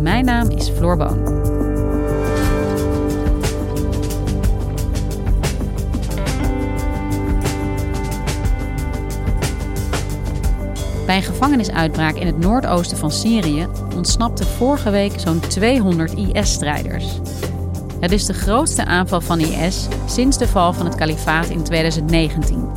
[0.00, 1.24] Mijn naam is Floor Boon.
[11.06, 17.20] Bij een gevangenisuitbraak in het noordoosten van Syrië ontsnapten vorige week zo'n 200 IS-strijders.
[18.00, 22.68] Het is de grootste aanval van IS sinds de val van het kalifaat in 2019.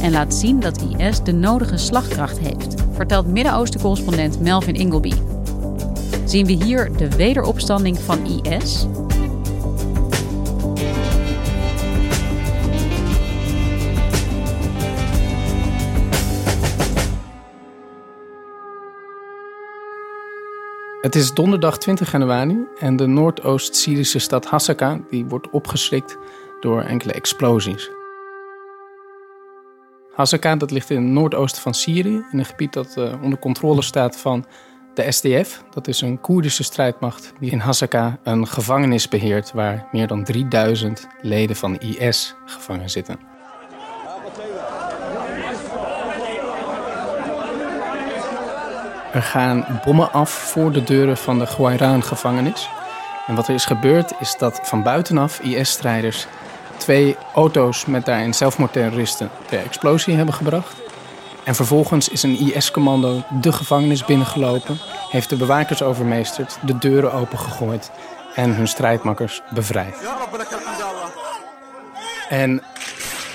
[0.00, 5.12] En laat zien dat IS de nodige slagkracht heeft, vertelt Midden-Oosten-correspondent Melvin Ingleby.
[6.36, 8.86] Zien we hier de wederopstanding van IS?
[21.00, 26.16] Het is donderdag 20 januari en de Noordoost-Syrische stad Hasaka die wordt opgeschrikt
[26.60, 27.90] door enkele explosies.
[30.12, 33.82] Hasaka dat ligt in het noordoosten van Syrië, in een gebied dat uh, onder controle
[33.82, 34.44] staat van
[34.96, 35.62] de SDF.
[35.70, 41.06] Dat is een Koerdische strijdmacht die in Hasaka een gevangenis beheert waar meer dan 3000
[41.20, 43.18] leden van IS gevangen zitten.
[49.12, 52.68] Er gaan bommen af voor de deuren van de Gwairaan-gevangenis.
[53.26, 56.26] En wat er is gebeurd is dat van buitenaf IS-strijders
[56.76, 60.85] twee auto's met daarin zelfmoordterroristen ter explosie hebben gebracht.
[61.46, 64.78] En vervolgens is een IS-commando de gevangenis binnengelopen,
[65.10, 67.90] heeft de bewakers overmeesterd, de deuren opengegooid
[68.34, 69.96] en hun strijdmakkers bevrijd.
[72.28, 72.62] En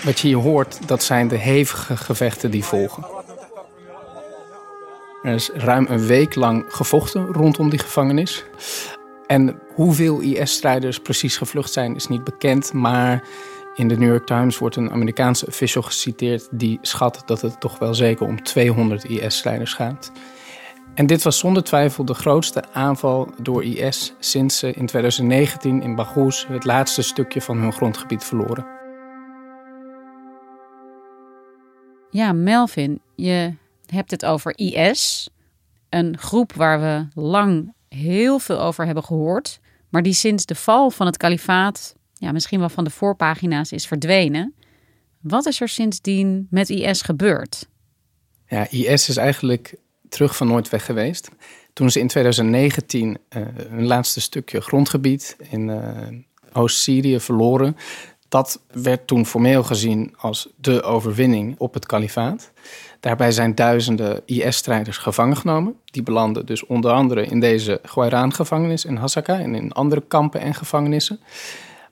[0.04, 3.06] wat je hier hoort, dat zijn de hevige gevechten die volgen.
[5.24, 8.44] Er is ruim een week lang gevochten rondom die gevangenis.
[9.28, 12.74] En hoeveel IS-strijders precies gevlucht zijn, is niet bekend.
[12.74, 13.24] Maar
[13.76, 17.80] in de New York Times wordt een Amerikaanse official geciteerd die schat dat het toch
[17.80, 20.12] wel zeker om 200 IS-strijders gaat.
[20.94, 25.96] En dit was zonder twijfel de grootste aanval door IS sinds ze in 2019 in
[25.96, 28.66] Baghouz het laatste stukje van hun grondgebied verloren.
[32.10, 33.54] Ja, Melvin, je
[33.86, 35.30] hebt het over IS.
[35.90, 39.60] Een groep waar we lang heel veel over hebben gehoord.
[39.90, 43.88] Maar die sinds de val van het kalifaat ja, misschien wel van de voorpagina's is
[43.88, 44.54] verdwenen.
[45.20, 47.68] Wat is er sindsdien met IS gebeurd?
[48.48, 49.76] Ja, IS is eigenlijk
[50.10, 51.30] terug van nooit weg geweest.
[51.74, 56.08] Toen ze in 2019 uh, hun laatste stukje grondgebied in uh,
[56.54, 57.78] Oost-Syrië verloren,
[58.28, 62.52] dat werd toen formeel gezien als de overwinning op het kalifaat.
[63.00, 65.76] Daarbij zijn duizenden IS-strijders gevangen genomen.
[65.86, 70.54] Die belanden dus onder andere in deze Gwairaan-gevangenis in Hasaka en in andere kampen en
[70.54, 71.20] gevangenissen.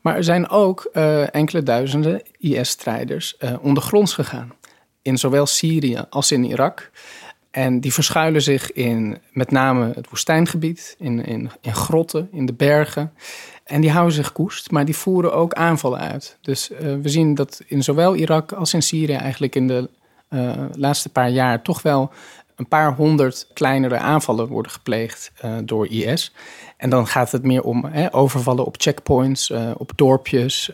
[0.01, 4.53] Maar er zijn ook uh, enkele duizenden IS-strijders uh, ondergronds gegaan.
[5.01, 6.91] In zowel Syrië als in Irak.
[7.51, 12.53] En die verschuilen zich in met name het woestijngebied, in, in, in grotten, in de
[12.53, 13.13] bergen.
[13.63, 16.37] En die houden zich koest, maar die voeren ook aanvallen uit.
[16.41, 19.89] Dus uh, we zien dat in zowel Irak als in Syrië eigenlijk in de
[20.71, 22.11] laatste paar jaar toch wel
[22.59, 26.33] een paar honderd kleinere aanvallen worden gepleegd uh, door IS.
[26.77, 30.71] En dan gaat het meer om hè, overvallen op checkpoints, uh, op dorpjes,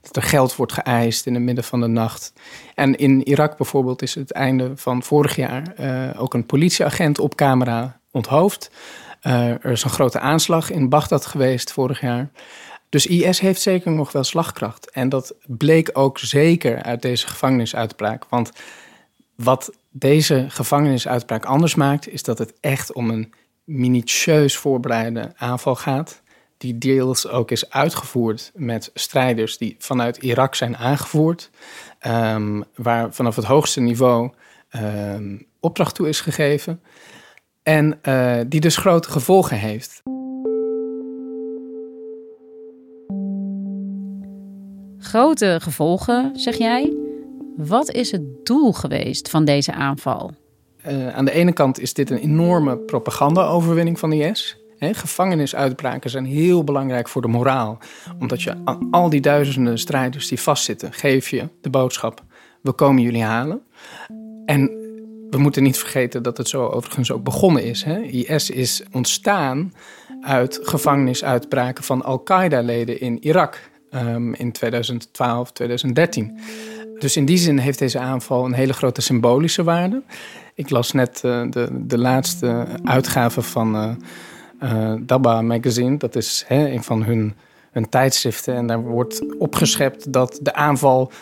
[0.00, 2.32] dat er geld wordt geëist in het midden van de nacht.
[2.74, 5.62] En in Irak bijvoorbeeld is het einde van vorig jaar
[6.18, 8.70] ook een politieagent op camera onthoofd.
[9.20, 12.30] er is een grote aanslag in Bagdad geweest vorig jaar.
[12.88, 14.90] Dus IS heeft zeker nog wel slagkracht.
[14.90, 18.24] En dat bleek ook zeker uit deze gevangenisuitbraak.
[18.28, 18.52] Want
[19.34, 23.32] wat deze gevangenisuitbraak anders maakt, is dat het echt om een
[23.64, 26.22] minutieus voorbereide aanval gaat.
[26.56, 31.50] Die deels ook is uitgevoerd met strijders die vanuit Irak zijn aangevoerd.
[32.06, 34.30] Um, waar vanaf het hoogste niveau
[34.76, 36.82] um, opdracht toe is gegeven.
[37.62, 40.02] En uh, die dus grote gevolgen heeft.
[44.98, 46.97] Grote gevolgen, zeg jij.
[47.66, 50.30] Wat is het doel geweest van deze aanval?
[50.86, 54.58] Uh, aan de ene kant is dit een enorme propaganda-overwinning van de IS.
[54.76, 57.78] He, gevangenisuitbraken zijn heel belangrijk voor de moraal.
[58.18, 62.24] Omdat je aan al die duizenden strijders die vastzitten, geef je de boodschap:
[62.60, 63.62] we komen jullie halen.
[64.44, 64.66] En
[65.30, 67.84] we moeten niet vergeten dat het zo overigens ook begonnen is.
[68.10, 69.72] IS is ontstaan
[70.20, 76.38] uit gevangenisuitbraken van Al-Qaeda-leden in Irak um, in 2012, 2013.
[76.98, 80.02] Dus in die zin heeft deze aanval een hele grote symbolische waarde.
[80.54, 83.96] Ik las net uh, de, de laatste uitgave van
[84.62, 85.96] uh, Dabba Magazine.
[85.96, 87.34] Dat is hè, een van hun,
[87.70, 88.54] hun tijdschriften.
[88.54, 91.12] En daar wordt opgeschept dat de aanval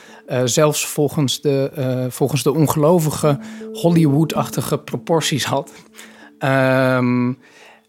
[0.44, 3.38] zelfs volgens de, volgens de ongelovige
[3.73, 5.73] Hollywood-achtige proporties had.
[6.38, 7.38] Um,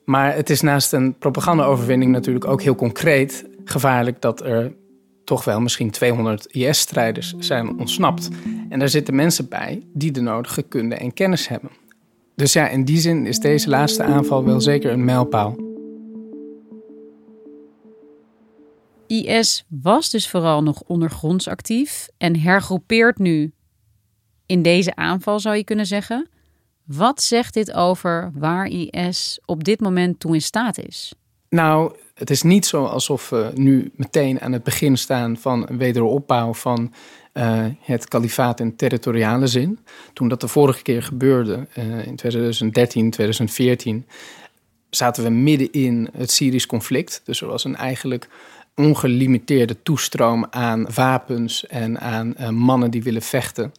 [0.04, 4.74] maar het is naast een propaganda-overwinning natuurlijk ook heel concreet gevaarlijk dat er
[5.28, 8.30] toch wel misschien 200 IS-strijders zijn ontsnapt.
[8.70, 11.70] En daar zitten mensen bij die de nodige kunde en kennis hebben.
[12.36, 15.56] Dus ja, in die zin is deze laatste aanval wel zeker een mijlpaal.
[19.08, 23.54] IS was dus vooral nog ondergronds actief en hergroepeert nu
[24.46, 26.30] in deze aanval, zou je kunnen zeggen.
[26.84, 31.14] Wat zegt dit over waar IS op dit moment toe in staat is?
[31.50, 35.78] Nou, het is niet zo alsof we nu meteen aan het begin staan van een
[35.78, 36.94] wederopbouw van
[37.34, 39.80] uh, het kalifaat in territoriale zin.
[40.14, 44.06] Toen dat de vorige keer gebeurde, uh, in 2013, 2014,
[44.90, 47.22] zaten we midden in het Syrisch conflict.
[47.24, 48.30] Dus er was een eigenlijk
[48.76, 53.72] ongelimiteerde toestroom aan wapens en aan uh, mannen die willen vechten.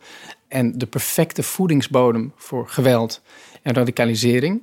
[0.49, 3.23] En de perfecte voedingsbodem voor geweld
[3.62, 4.62] en radicalisering.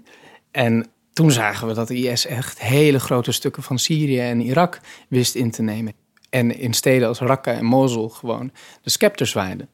[0.51, 0.85] En
[1.15, 5.35] toen zagen we dat de IS echt hele grote stukken van Syrië en Irak wist
[5.35, 5.93] in te nemen.
[6.29, 8.51] En in steden als Raqqa en Mosul gewoon
[8.81, 9.67] de scepter zwaaide.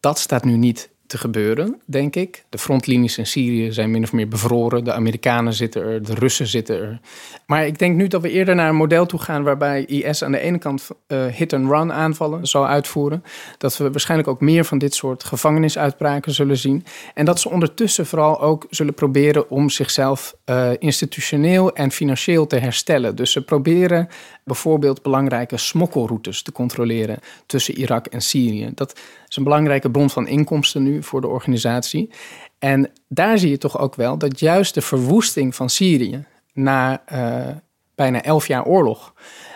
[0.00, 2.44] Dat staat nu niet te gebeuren, denk ik.
[2.48, 4.84] De frontlinies in Syrië zijn min of meer bevroren.
[4.84, 7.00] De Amerikanen zitten er, de Russen zitten er.
[7.46, 10.32] Maar ik denk nu dat we eerder naar een model toe gaan waarbij IS aan
[10.32, 13.24] de ene kant uh, hit-and-run aanvallen zal uitvoeren.
[13.58, 16.84] Dat we waarschijnlijk ook meer van dit soort gevangenisuitbraken zullen zien.
[17.14, 22.56] En dat ze ondertussen vooral ook zullen proberen om zichzelf uh, institutioneel en financieel te
[22.56, 23.16] herstellen.
[23.16, 24.08] Dus ze proberen
[24.44, 28.70] bijvoorbeeld belangrijke smokkelroutes te controleren tussen Irak en Syrië.
[28.74, 32.10] Dat is een belangrijke bron van inkomsten nu voor de organisatie.
[32.58, 37.56] En daar zie je toch ook wel dat juist de verwoesting van Syrië na uh,
[37.94, 39.14] bijna elf jaar oorlog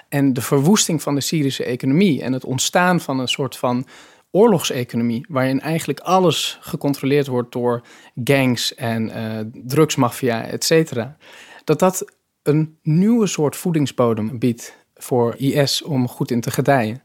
[0.08, 3.87] en de verwoesting van de Syrische economie en het ontstaan van een soort van
[4.31, 7.82] oorlogseconomie, waarin eigenlijk alles gecontroleerd wordt door
[8.25, 11.17] gangs en uh, drugsmafia, et cetera,
[11.64, 12.05] dat dat
[12.43, 17.02] een nieuwe soort voedingsbodem biedt voor IS om goed in te gedijen.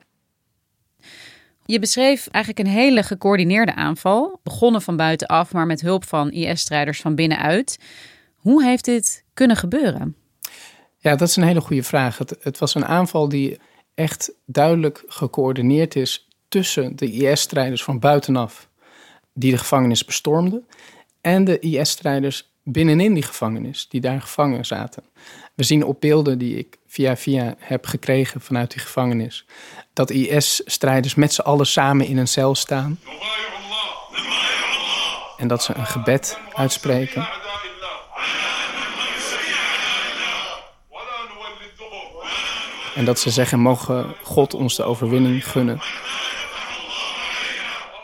[1.65, 7.01] Je beschreef eigenlijk een hele gecoördineerde aanval, begonnen van buitenaf, maar met hulp van IS-strijders
[7.01, 7.79] van binnenuit.
[8.35, 10.15] Hoe heeft dit kunnen gebeuren?
[10.97, 12.17] Ja, dat is een hele goede vraag.
[12.17, 13.59] Het, het was een aanval die
[13.95, 18.69] echt duidelijk gecoördineerd is tussen de IS-strijders van buitenaf,
[19.33, 20.67] die de gevangenis bestormden,
[21.21, 25.03] en de IS-strijders binnenin die gevangenis, die daar gevangen zaten.
[25.55, 29.45] We zien op beelden die ik via via heb gekregen vanuit die gevangenis,
[29.93, 32.99] dat IS-strijders met z'n allen samen in een cel staan.
[35.37, 37.27] En dat ze een gebed uitspreken.
[42.95, 45.79] En dat ze zeggen, mogen God ons de overwinning gunnen.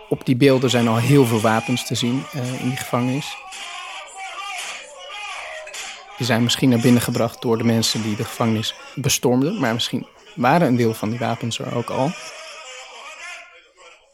[0.10, 3.36] Op die beelden zijn al heel veel wapens te zien uh, in die gevangenis.
[6.20, 9.60] Die zijn misschien naar binnen gebracht door de mensen die de gevangenis bestormden.
[9.60, 12.12] Maar misschien waren een deel van die wapens er ook al.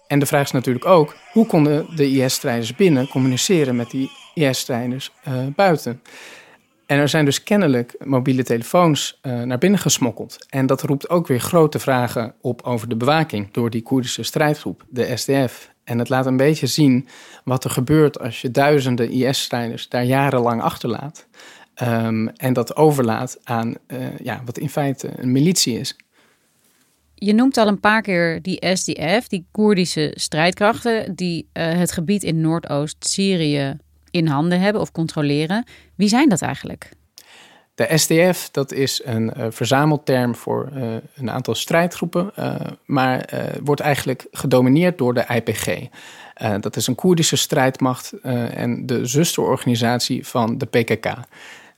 [0.07, 5.12] En de vraag is natuurlijk ook, hoe konden de IS-strijders binnen communiceren met die IS-strijders
[5.27, 6.01] uh, buiten?
[6.85, 10.45] En er zijn dus kennelijk mobiele telefoons uh, naar binnen gesmokkeld.
[10.50, 14.85] En dat roept ook weer grote vragen op over de bewaking door die Koerdische strijdgroep,
[14.89, 15.74] de SDF.
[15.83, 17.07] En het laat een beetje zien
[17.43, 21.27] wat er gebeurt als je duizenden IS-strijders daar jarenlang achterlaat.
[21.84, 25.96] Um, en dat overlaat aan uh, ja, wat in feite een militie is.
[27.15, 32.24] Je noemt al een paar keer die SDF, die Koerdische strijdkrachten, die uh, het gebied
[32.24, 33.77] in Noordoost-Syrië
[34.12, 35.65] in handen hebben of controleren.
[35.96, 36.89] Wie zijn dat eigenlijk?
[37.75, 42.55] De SDF, dat is een uh, verzamelterm voor uh, een aantal strijdgroepen, uh,
[42.86, 43.29] maar
[43.63, 45.88] wordt eigenlijk gedomineerd door de IPG.
[46.60, 51.13] dat is een Koerdische strijdmacht en de zusterorganisatie van de PKK.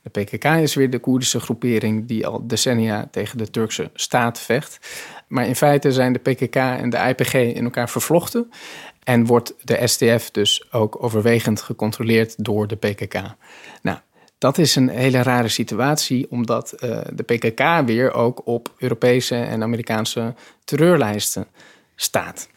[0.02, 4.78] De PKK is weer de Koerdische groepering die al decennia tegen de Turkse staat vecht.
[5.28, 8.50] Maar in feite zijn de PKK en de IPG in elkaar vervlochten.
[9.04, 13.22] En wordt de SDF dus ook overwegend gecontroleerd door de PKK.
[13.82, 13.98] Nou,
[14.38, 19.62] dat is een hele rare situatie, omdat uh, de PKK weer ook op Europese en
[19.62, 21.46] Amerikaanse terreurlijsten
[21.96, 22.48] staat.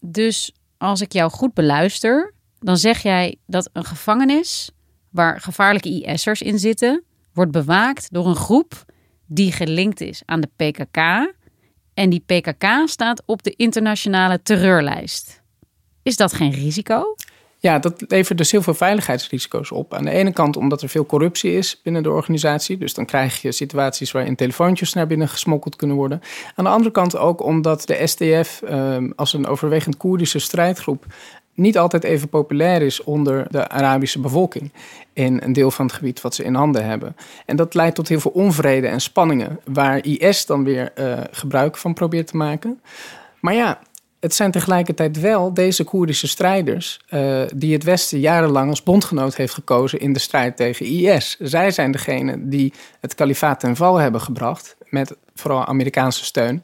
[0.00, 4.70] Dus als ik jou goed beluister, dan zeg jij dat een gevangenis
[5.14, 7.02] waar gevaarlijke IS'ers in zitten,
[7.32, 8.84] wordt bewaakt door een groep
[9.26, 10.98] die gelinkt is aan de PKK.
[11.94, 15.42] En die PKK staat op de internationale terreurlijst.
[16.02, 17.14] Is dat geen risico?
[17.58, 19.94] Ja, dat levert dus heel veel veiligheidsrisico's op.
[19.94, 22.78] Aan de ene kant omdat er veel corruptie is binnen de organisatie.
[22.78, 26.20] Dus dan krijg je situaties waarin telefoontjes naar binnen gesmokkeld kunnen worden.
[26.54, 31.06] Aan de andere kant ook omdat de SDF ehm, als een overwegend Koerdische strijdgroep
[31.54, 34.72] niet altijd even populair is onder de Arabische bevolking
[35.12, 37.16] in een deel van het gebied wat ze in handen hebben.
[37.46, 41.76] En dat leidt tot heel veel onvrede en spanningen, waar IS dan weer uh, gebruik
[41.76, 42.80] van probeert te maken.
[43.40, 43.80] Maar ja,
[44.20, 49.54] het zijn tegelijkertijd wel deze Koerdische strijders uh, die het Westen jarenlang als bondgenoot heeft
[49.54, 51.36] gekozen in de strijd tegen IS.
[51.38, 56.62] Zij zijn degene die het kalifaat ten val hebben gebracht, met vooral Amerikaanse steun.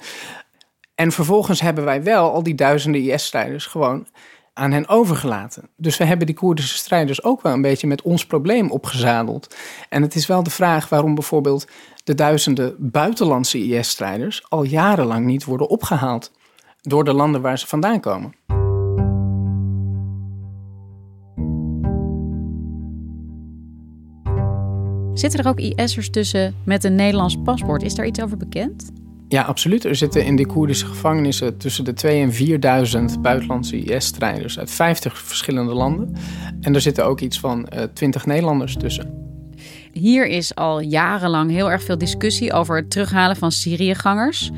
[0.94, 4.06] En vervolgens hebben wij wel al die duizenden IS-strijders gewoon
[4.52, 5.68] aan hen overgelaten.
[5.76, 9.56] Dus we hebben die Koerdische strijders ook wel een beetje met ons probleem opgezadeld.
[9.88, 11.66] En het is wel de vraag waarom bijvoorbeeld
[12.04, 16.32] de duizenden buitenlandse IS-strijders al jarenlang niet worden opgehaald
[16.80, 18.34] door de landen waar ze vandaan komen.
[25.14, 27.82] Zitten er ook IS'ers tussen met een Nederlands paspoort?
[27.82, 28.90] Is daar iets over bekend?
[29.30, 29.84] Ja, absoluut.
[29.84, 35.18] Er zitten in de Koerdische gevangenissen tussen de 2 en 4000 buitenlandse IS-strijders uit 50
[35.18, 36.14] verschillende landen.
[36.60, 39.14] En er zitten ook iets van uh, eh, 20 Nederlanders tussen.
[39.92, 44.50] Hier is al jarenlang heel erg veel discussie over het terughalen van Syriëgangers.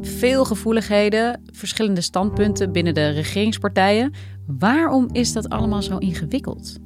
[0.00, 4.12] Veel gevoeligheden, verschillende standpunten binnen de regeringspartijen.
[4.46, 6.78] Waarom is dat allemaal zo ingewikkeld?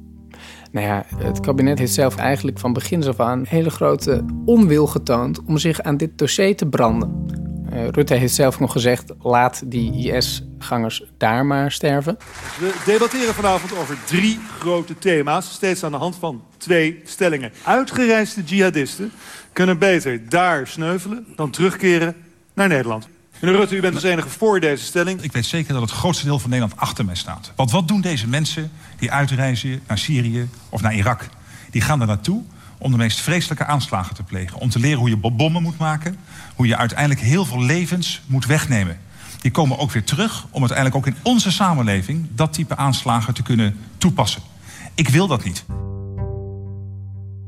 [0.71, 5.43] Nou ja, het kabinet heeft zelf eigenlijk van begin af aan hele grote onwil getoond
[5.43, 7.25] om zich aan dit dossier te branden.
[7.73, 12.17] Uh, Rutte heeft zelf nog gezegd: laat die IS-gangers daar maar sterven.
[12.59, 17.51] We debatteren vanavond over drie grote thema's, steeds aan de hand van twee stellingen.
[17.63, 19.11] Uitgereisde jihadisten
[19.53, 22.15] kunnen beter daar sneuvelen dan terugkeren
[22.53, 23.07] naar Nederland.
[23.41, 25.21] Meneer Rutte, u bent als enige voor deze stelling.
[25.21, 27.51] Ik weet zeker dat het grootste deel van Nederland achter mij staat.
[27.55, 31.27] Want wat doen deze mensen die uitreizen naar Syrië of naar Irak?
[31.69, 32.43] Die gaan daar naartoe
[32.77, 34.57] om de meest vreselijke aanslagen te plegen.
[34.57, 36.17] Om te leren hoe je bommen moet maken.
[36.55, 38.99] Hoe je uiteindelijk heel veel levens moet wegnemen.
[39.41, 42.27] Die komen ook weer terug om uiteindelijk ook in onze samenleving...
[42.31, 44.41] dat type aanslagen te kunnen toepassen.
[44.95, 45.65] Ik wil dat niet.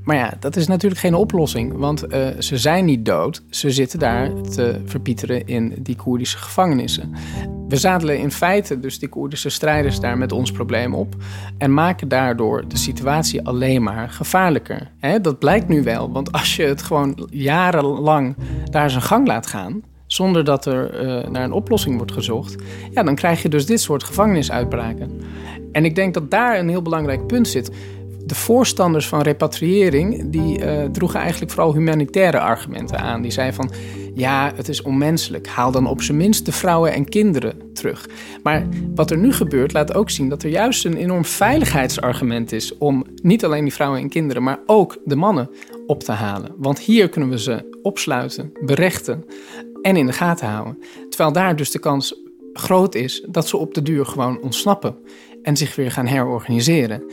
[0.10, 3.44] Maar ja, dat is natuurlijk geen oplossing, want uh, ze zijn niet dood.
[3.50, 7.14] Ze zitten daar te verpieteren in die Koerdische gevangenissen.
[7.68, 11.16] We zadelen in feite dus die Koerdische strijders daar met ons probleem op
[11.58, 14.92] en maken daardoor de situatie alleen maar gevaarlijker.
[15.22, 19.82] Dat blijkt nu wel, want als je het gewoon jarenlang daar zijn gang laat gaan,
[20.06, 22.56] zonder dat er uh, naar een oplossing wordt gezocht,
[22.92, 25.22] ja, dan krijg je dus dit soort gevangenisuitbraken.
[25.72, 27.72] En ik denk dat daar een heel belangrijk punt zit
[28.26, 33.22] de voorstanders van repatriëring die uh, droegen eigenlijk vooral humanitaire argumenten aan.
[33.22, 33.72] Die zeiden van
[34.14, 35.48] ja, het is onmenselijk.
[35.48, 38.10] Haal dan op zijn minst de vrouwen en kinderen terug.
[38.44, 42.78] Maar wat er nu gebeurt laat ook zien dat er juist een enorm veiligheidsargument is
[42.78, 45.50] om niet alleen die vrouwen en kinderen, maar ook de mannen
[45.88, 46.52] op te halen.
[46.58, 49.26] Want hier kunnen we ze opsluiten, berechten
[49.82, 50.78] en in de gaten houden.
[51.10, 52.16] Terwijl daar dus de kans
[52.54, 54.96] groot is dat ze op de duur gewoon ontsnappen
[55.42, 57.04] en zich weer gaan herorganiseren.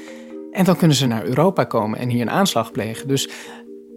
[0.56, 3.08] En dan kunnen ze naar Europa komen en hier een aanslag plegen.
[3.08, 3.28] Dus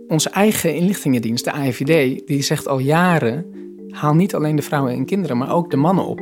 [0.07, 3.45] onze eigen inlichtingendienst, de AIVD, die zegt al jaren:
[3.89, 6.19] haal niet alleen de vrouwen en kinderen, maar ook de mannen op.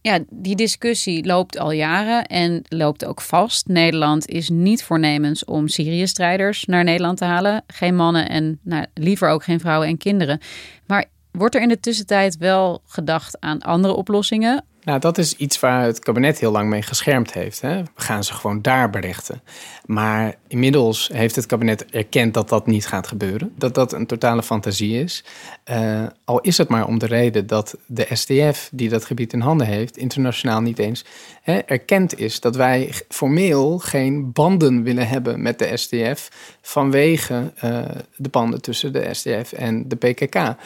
[0.00, 3.66] Ja, die discussie loopt al jaren en loopt ook vast.
[3.66, 7.64] Nederland is niet voornemens om Syrië-strijders naar Nederland te halen.
[7.66, 10.40] Geen mannen en nou, liever ook geen vrouwen en kinderen.
[10.86, 14.64] Maar wordt er in de tussentijd wel gedacht aan andere oplossingen?
[14.88, 17.60] Nou, dat is iets waar het kabinet heel lang mee geschermd heeft.
[17.60, 17.82] Hè?
[17.82, 19.42] We gaan ze gewoon daar berichten.
[19.86, 23.52] Maar inmiddels heeft het kabinet erkend dat dat niet gaat gebeuren.
[23.56, 25.24] Dat dat een totale fantasie is.
[25.70, 29.40] Uh, al is het maar om de reden dat de SDF, die dat gebied in
[29.40, 31.04] handen heeft, internationaal niet eens
[31.42, 36.28] hè, erkend is dat wij formeel geen banden willen hebben met de SDF
[36.62, 37.80] vanwege uh,
[38.16, 40.56] de banden tussen de SDF en de PKK.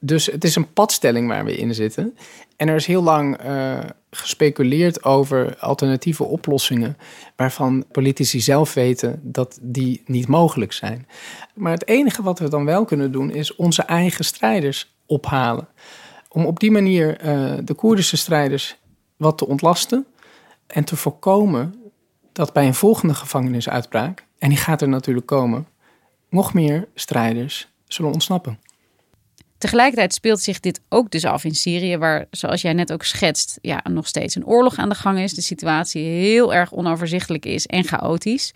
[0.00, 2.16] Dus het is een padstelling waar we in zitten.
[2.56, 3.78] En er is heel lang uh,
[4.10, 6.96] gespeculeerd over alternatieve oplossingen,
[7.36, 11.06] waarvan politici zelf weten dat die niet mogelijk zijn.
[11.54, 15.68] Maar het enige wat we dan wel kunnen doen, is onze eigen strijders ophalen.
[16.28, 18.76] Om op die manier uh, de Koerdische strijders
[19.16, 20.06] wat te ontlasten
[20.66, 21.74] en te voorkomen
[22.32, 25.66] dat bij een volgende gevangenisuitbraak, en die gaat er natuurlijk komen,
[26.30, 28.58] nog meer strijders zullen ontsnappen.
[29.58, 33.58] Tegelijkertijd speelt zich dit ook dus af in Syrië, waar, zoals jij net ook schetst,
[33.60, 35.34] ja, nog steeds een oorlog aan de gang is.
[35.34, 38.52] De situatie heel erg onoverzichtelijk is en chaotisch.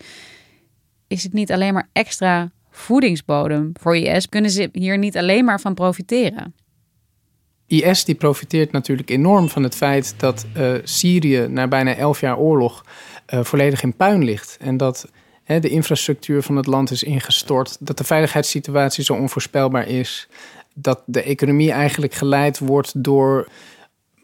[1.07, 4.29] Is het niet alleen maar extra voedingsbodem voor IS?
[4.29, 6.53] Kunnen ze hier niet alleen maar van profiteren?
[7.67, 12.37] IS die profiteert natuurlijk enorm van het feit dat uh, Syrië na bijna elf jaar
[12.37, 12.85] oorlog
[13.33, 14.57] uh, volledig in puin ligt.
[14.59, 15.09] En dat
[15.43, 20.27] hè, de infrastructuur van het land is ingestort, dat de veiligheidssituatie zo onvoorspelbaar is
[20.73, 23.47] dat de economie eigenlijk geleid wordt door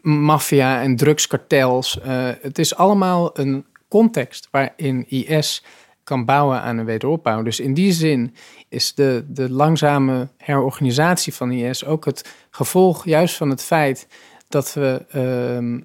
[0.02, 1.98] maffia en drugskartels.
[2.06, 5.64] Uh, het is allemaal een context waarin IS
[6.04, 7.42] kan bouwen aan een wederopbouw.
[7.42, 8.34] Dus in die zin
[8.68, 14.06] is de, de langzame herorganisatie van IS ook het gevolg juist van het feit
[14.48, 15.82] dat we uh,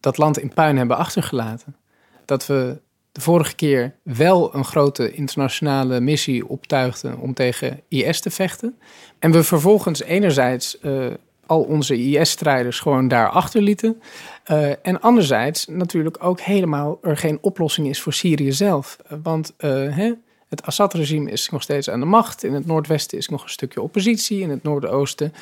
[0.00, 1.76] dat land in puin hebben achtergelaten.
[2.24, 2.80] Dat we
[3.16, 8.78] de vorige keer wel een grote internationale missie optuigden om tegen IS te vechten.
[9.18, 11.06] En we vervolgens enerzijds uh,
[11.46, 14.02] al onze IS-strijders gewoon daar achterlieten.
[14.50, 18.96] Uh, en anderzijds natuurlijk ook helemaal er geen oplossing is voor Syrië zelf.
[19.22, 20.12] Want uh, hè,
[20.48, 22.44] het Assad-regime is nog steeds aan de macht.
[22.44, 24.40] In het noordwesten is nog een stukje oppositie.
[24.40, 25.32] In het noordoosten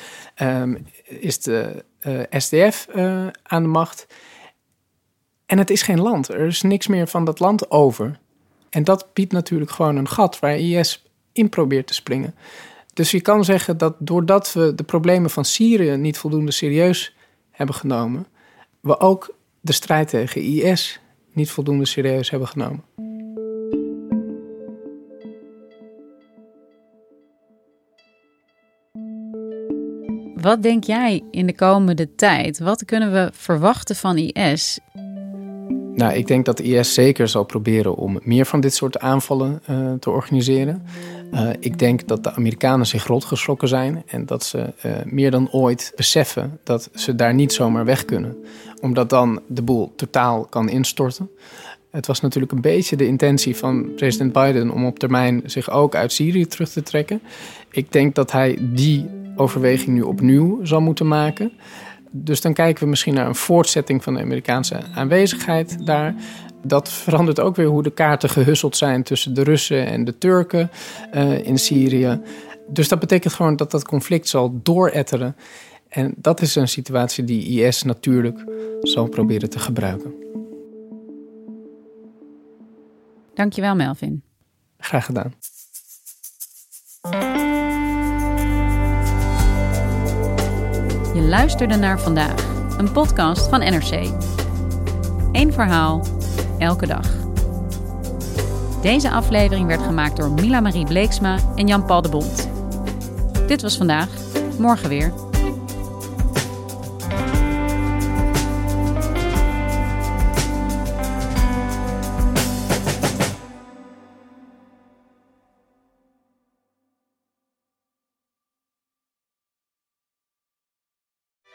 [0.41, 1.83] um, is de
[2.29, 2.87] SDF
[3.43, 4.07] aan de macht.
[5.45, 6.29] En het is geen land.
[6.29, 8.19] Er is niks meer van dat land over.
[8.69, 12.35] En dat biedt natuurlijk gewoon een gat waar IS in probeert te springen.
[12.93, 17.15] Dus je kan zeggen dat doordat we de problemen van Syrië niet voldoende serieus
[17.51, 18.27] hebben genomen,
[18.79, 20.99] we ook de strijd tegen IS
[21.33, 22.83] niet voldoende serieus hebben genomen.
[30.45, 32.59] Wat denk jij in de komende tijd?
[32.59, 34.79] Wat kunnen we verwachten van IS?
[35.95, 39.61] Nou, ik denk dat de IS zeker zal proberen om meer van dit soort aanvallen
[39.69, 40.85] uh, te organiseren.
[41.33, 45.51] Uh, ik denk dat de Amerikanen zich rotgeschrokken zijn en dat ze uh, meer dan
[45.51, 48.37] ooit beseffen dat ze daar niet zomaar weg kunnen.
[48.81, 51.29] Omdat dan de boel totaal kan instorten.
[51.91, 55.95] Het was natuurlijk een beetje de intentie van president Biden om op termijn zich ook
[55.95, 57.21] uit Syrië terug te trekken.
[57.71, 61.51] Ik denk dat hij die overweging nu opnieuw zal moeten maken.
[62.17, 66.15] Dus dan kijken we misschien naar een voortzetting van de Amerikaanse aanwezigheid daar.
[66.63, 70.69] Dat verandert ook weer hoe de kaarten gehusseld zijn tussen de Russen en de Turken
[71.13, 72.21] uh, in Syrië.
[72.67, 75.35] Dus dat betekent gewoon dat dat conflict zal dooretteren.
[75.89, 78.43] En dat is een situatie die IS natuurlijk
[78.81, 80.13] zal proberen te gebruiken.
[83.33, 84.23] Dankjewel, Melvin.
[84.77, 85.33] Graag gedaan.
[91.15, 92.45] Je luisterde naar vandaag,
[92.77, 94.09] een podcast van NRC.
[95.31, 96.05] Eén verhaal,
[96.57, 97.07] elke dag.
[98.81, 102.49] Deze aflevering werd gemaakt door Mila Marie Bleeksma en Jan-Paul de Bond.
[103.47, 104.07] Dit was vandaag,
[104.57, 105.13] morgen weer.